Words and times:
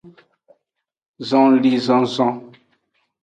Zonlinzonzon. 1.29 2.35